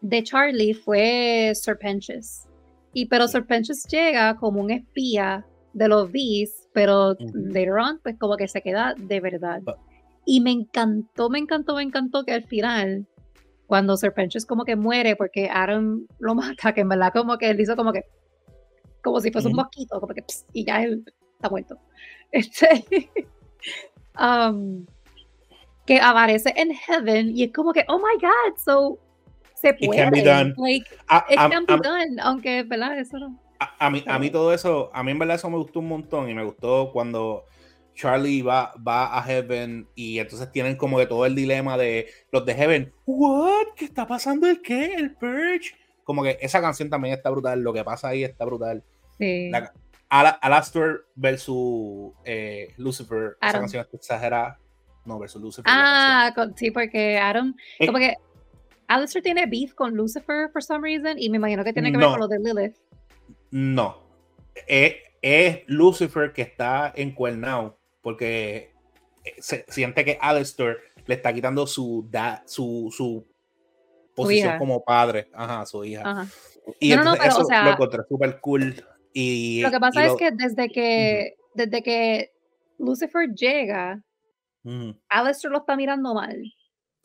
[0.00, 2.48] de Charlie fue Serpentious.
[2.92, 8.36] Y pero Serpentious llega como un espía de los Bees, pero later on, pues como
[8.36, 9.62] que se queda de verdad.
[10.24, 13.06] Y me encantó, me encantó, me encantó que al final,
[13.66, 17.60] cuando Serpentious como que muere porque Adam lo mata, que en verdad como que él
[17.60, 18.02] hizo como que,
[19.02, 21.04] como si fuese un mosquito, como que pss, y ya él
[21.36, 21.78] está muerto.
[22.30, 22.84] Este,
[24.20, 24.84] um,
[25.86, 28.98] que aparece en Heaven y es como que, oh my god, so
[29.54, 30.02] se It puede.
[30.02, 30.54] can be done.
[30.58, 32.98] Like, a, it a- can be a- done, aunque, ¿verdad?
[32.98, 33.40] Eso no.
[33.58, 35.88] A- a mí, a mí todo eso, a mí en verdad eso me gustó un
[35.88, 37.44] montón y me gustó cuando
[37.94, 42.46] Charlie va, va a Heaven y entonces tienen como que todo el dilema de los
[42.46, 43.66] de Heaven, ¿what?
[43.76, 44.46] ¿Qué está pasando?
[44.46, 44.94] ¿El qué?
[44.94, 45.74] ¿El Purge?
[46.04, 48.82] Como que esa canción también está brutal, lo que pasa ahí está brutal.
[49.18, 49.50] Sí.
[49.50, 49.72] La,
[50.10, 54.58] Alastor versus eh, Lucifer, esa canción está exagerada.
[55.04, 55.64] No, versus Lucifer.
[55.66, 58.14] Ah, sí, porque Adam, eh, como que
[58.86, 62.06] Alastor tiene beef con Lucifer for some reason y me imagino que tiene que ver
[62.08, 62.76] con lo de Lilith.
[63.50, 64.02] No,
[64.66, 68.72] es, es Lucifer que está en encuernado porque
[69.24, 72.08] eh, se, siente que Alistair le está quitando su,
[72.46, 73.26] su, su
[74.14, 76.26] posición como padre a su hija.
[76.80, 78.74] Y no, no, pero, eso o sea, lo encontré súper cool.
[79.12, 82.32] Y, lo que pasa es que desde que, desde que
[82.78, 84.02] Lucifer llega,
[85.08, 86.36] Alistair lo está mirando mal.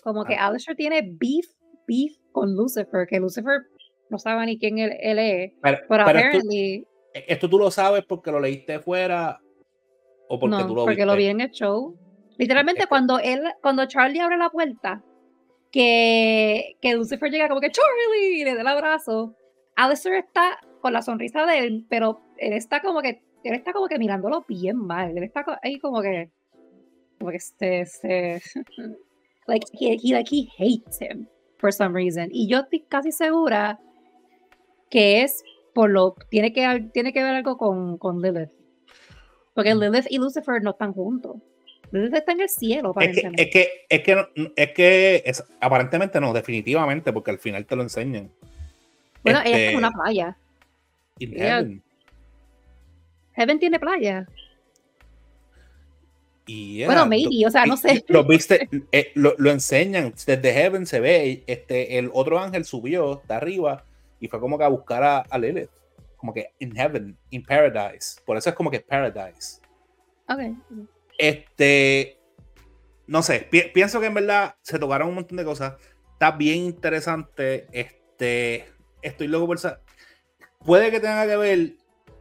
[0.03, 0.47] Como que ah.
[0.47, 1.45] Alistair tiene beef,
[1.87, 3.61] beef con Lucifer, que Lucifer
[4.13, 5.51] no sabe ni quién él, es.
[5.61, 9.41] Pero, apparently, esto, esto, tú lo sabes porque lo leíste fuera
[10.27, 11.97] ¿O porque no, porque lo vi en el show.
[12.37, 15.03] Literalmente, cuando él, cuando Charlie abre la puerta,
[15.71, 19.35] que, que Lucifer llega como que Charlie y le da el abrazo.
[19.75, 23.87] Alistair está con la sonrisa de él, pero él está como que, él está como
[23.87, 25.17] que mirándolo bien mal.
[25.17, 26.29] Él está ahí como que,
[27.19, 28.41] como que este, este
[29.47, 32.29] like he, like he hates him for some reason.
[32.31, 33.79] Y yo estoy casi segura
[34.93, 38.51] que es por lo, tiene que, tiene que ver algo con, con Lilith.
[39.55, 39.79] Porque mm.
[39.79, 41.37] Lilith y Lucifer no están juntos.
[41.89, 43.41] Lilith está en el cielo, aparentemente.
[43.41, 47.81] Es que, es que, es que, es aparentemente no, definitivamente, porque al final te lo
[47.81, 48.29] enseñan.
[49.23, 50.37] Bueno, ella está en una este, playa.
[51.19, 51.83] Heaven.
[53.33, 54.27] Heaven tiene playa.
[56.85, 58.05] bueno, maybe, o sea, no sé.
[58.09, 63.21] Lo viste, eh, lo, lo, enseñan, desde Heaven se ve, este, el otro ángel subió,
[63.21, 63.85] está arriba,
[64.23, 65.69] y fue como que a buscar a, a Lilith
[66.15, 68.21] como que in heaven, in paradise.
[68.25, 69.59] Por eso es como que paradise.
[70.29, 70.39] Ok.
[71.17, 72.17] Este,
[73.05, 75.73] no sé, pienso que en verdad se tocaron un montón de cosas.
[76.13, 77.67] Está bien interesante.
[77.73, 78.69] Este,
[79.01, 79.79] estoy loco por saber.
[80.59, 81.73] Puede que tenga que ver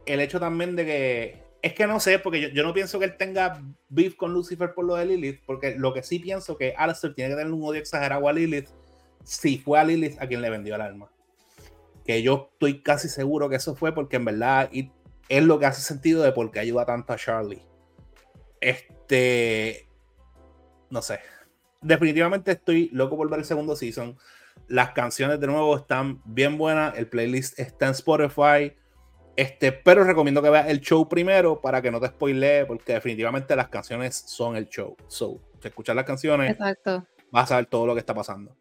[0.05, 1.43] el hecho también de que.
[1.61, 4.83] Es que no sé, porque yo, no pienso que él tenga beef con Lucifer por
[4.83, 7.79] lo de Lilith, porque lo que sí pienso que Alistair tiene que tener un odio
[7.79, 8.67] exagerado a Lilith
[9.23, 11.12] si fue a Lilith a quien le vendió el alma
[12.05, 14.69] que yo estoy casi seguro que eso fue porque en verdad
[15.29, 17.63] es lo que hace sentido de por qué ayuda tanto a Charlie.
[18.59, 19.87] Este,
[20.89, 21.19] no sé.
[21.81, 24.17] Definitivamente estoy loco por ver el segundo season.
[24.67, 26.97] Las canciones de nuevo están bien buenas.
[26.97, 28.73] El playlist está en Spotify.
[29.35, 33.55] Este, pero recomiendo que veas el show primero para que no te spoilee, porque definitivamente
[33.55, 34.95] las canciones son el show.
[35.07, 37.05] So, si escuchas las canciones, Exacto.
[37.31, 38.55] vas a ver todo lo que está pasando.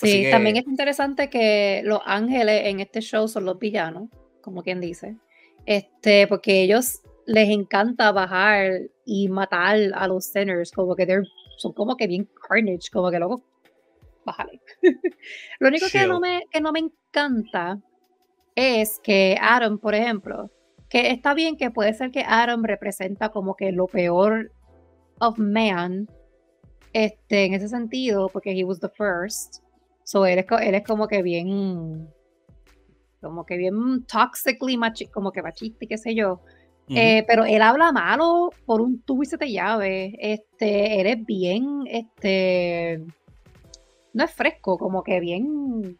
[0.00, 4.08] Sí, también es interesante que los ángeles en este show son los villanos,
[4.40, 5.16] como quien dice.
[5.66, 11.22] Este, porque ellos les encanta bajar y matar a los sinners, como que
[11.56, 13.42] son como que bien carnage, como que luego
[14.24, 14.60] bájale.
[15.58, 17.80] Lo único que no, me, que no me encanta
[18.54, 20.50] es que Adam, por ejemplo,
[20.88, 24.52] que está bien que puede ser que Adam representa como que lo peor
[25.20, 26.08] of man,
[26.92, 29.62] este, en ese sentido, porque he was the first,
[30.08, 32.08] So él es, como que bien,
[33.20, 36.40] como que bien toxically machi, como que machista y qué sé yo.
[36.88, 40.16] Eh, pero él habla malo por un tubo y se te llave.
[40.18, 43.02] Este, él es bien, este,
[44.14, 45.98] no es fresco, como que bien,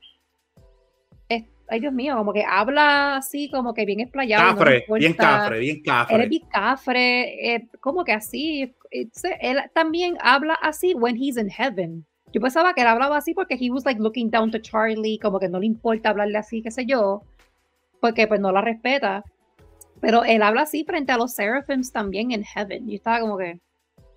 [1.28, 4.56] ay Dios mío, como que habla así, como que bien explayado.
[4.56, 6.14] Cafre, bien cafre, bien cafre.
[6.16, 8.74] Él es bien cafre, eh, como que así.
[8.90, 12.06] Él también habla así when he's in heaven.
[12.32, 15.38] Yo pensaba que él hablaba así porque he was like looking down to Charlie, como
[15.38, 17.22] que no le importa hablarle así, qué sé yo,
[18.00, 19.24] porque pues no la respeta.
[20.00, 22.88] Pero él habla así frente a los Seraphims también en Heaven.
[22.88, 23.60] Y estaba como que,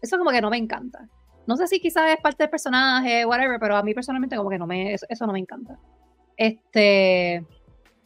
[0.02, 1.08] eso como que no me encanta.
[1.48, 4.60] No sé si quizás es parte del personaje, whatever, pero a mí personalmente como que
[4.60, 5.80] no me, eso, no me encanta.
[6.38, 7.44] Este,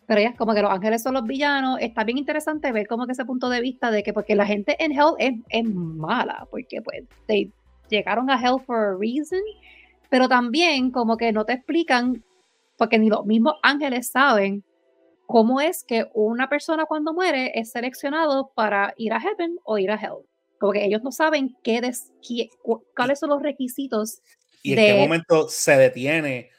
[0.07, 1.79] pero ya como que los ángeles son los villanos.
[1.81, 4.81] Está bien interesante ver como que ese punto de vista de que porque la gente
[4.83, 7.03] en Hell es, es mala, porque pues
[7.89, 9.41] llegaron a Hell for a reason
[10.09, 12.23] pero también como que no te explican,
[12.77, 14.63] porque ni los mismos ángeles saben
[15.25, 19.91] cómo es que una persona cuando muere es seleccionado para ir a heaven o ir
[19.91, 20.25] a hell.
[20.59, 21.81] Como que ellos no saben qué
[22.95, 24.21] cuáles son los requisitos.
[24.63, 26.49] Y en qué momento se detiene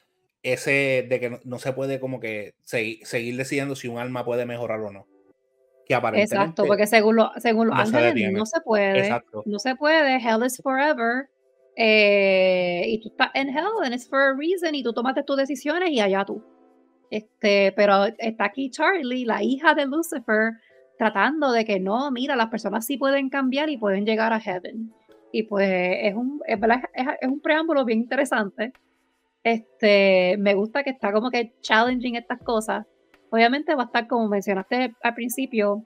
[0.43, 4.81] ese de que no, se puede como que seguir, decidiendo si un alma puede mejorar
[4.81, 5.07] o no.
[5.87, 9.21] Que aparentemente Exacto, porque según, según los ángeles no se puede.
[9.45, 10.17] No se puede.
[10.17, 11.29] Hell is forever.
[11.77, 15.37] Eh, y tú estás en hell and it's for a reason y tú tomaste tus
[15.37, 16.43] decisiones y allá tú.
[17.11, 20.55] Este, pero está aquí Charlie, la hija de Lucifer,
[20.99, 24.93] tratando de que no, mira, las personas sí pueden cambiar y pueden llegar a heaven.
[25.33, 26.59] Y pues es un, es,
[27.21, 28.73] es, un preámbulo bien interesante.
[29.45, 32.87] Este, me gusta que está como que challenging estas cosas.
[33.31, 35.85] Obviamente va a estar, como mencionaste al principio,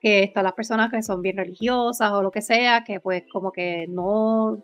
[0.00, 3.52] que están las personas que son bien religiosas o lo que sea, que pues como
[3.52, 4.62] que no,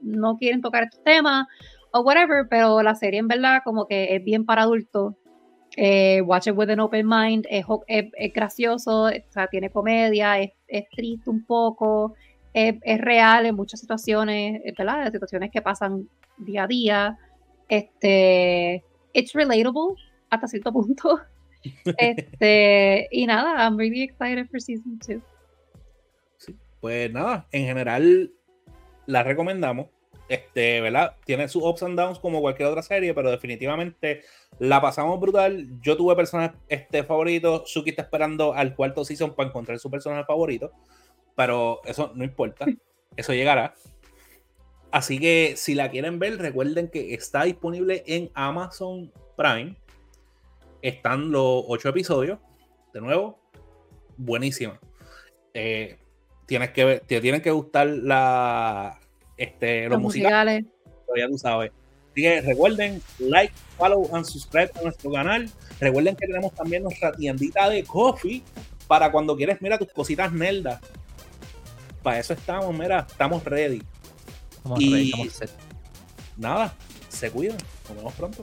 [0.00, 1.46] no quieren tocar estos temas
[1.92, 5.14] o whatever, pero la serie en verdad como que es bien para adultos.
[5.76, 10.50] Eh, watch it with an open mind, es, es, gracioso, o sea, tiene comedia, es,
[10.90, 12.14] triste un poco,
[12.52, 15.12] es, real en muchas situaciones, ¿verdad?
[15.12, 17.18] situaciones que pasan día a día.
[17.68, 18.82] Este,
[19.12, 19.94] it's relatable
[20.30, 21.20] hasta cierto punto.
[21.98, 25.20] Este, y nada, I'm really excited for season 2.
[26.80, 28.32] pues nada, en general
[29.08, 29.88] la recomendamos.
[30.28, 31.16] Este, ¿verdad?
[31.24, 34.22] Tiene sus ups and downs como cualquier otra serie, pero definitivamente
[34.58, 35.66] la pasamos brutal.
[35.80, 37.70] Yo tuve personajes este, favoritos.
[37.70, 40.70] Suki está esperando al cuarto season para encontrar su personaje favorito,
[41.34, 42.66] pero eso no importa.
[43.16, 43.74] Eso llegará.
[44.92, 49.74] Así que si la quieren ver, recuerden que está disponible en Amazon Prime.
[50.82, 52.38] Están los ocho episodios.
[52.94, 53.40] De nuevo,
[54.16, 54.78] buenísima.
[55.52, 55.98] Eh,
[56.48, 58.98] tienes que ver, te tienen que gustar la,
[59.36, 60.64] este, los, musicales.
[61.14, 61.70] Ya tú sabes.
[62.10, 65.48] Así que recuerden, like, follow and subscribe a nuestro canal.
[65.78, 68.42] Recuerden que tenemos también nuestra tiendita de coffee
[68.88, 70.80] para cuando quieres, mira tus cositas nerdas.
[72.02, 73.82] Para eso estamos, mira, estamos ready.
[74.78, 75.12] y
[76.38, 76.74] nada,
[77.10, 77.58] se cuidan.
[77.88, 78.42] Nos vemos pronto.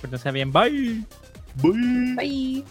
[0.00, 1.04] Cuídense bien, bye.
[1.62, 2.14] Bye.
[2.16, 2.64] Bye.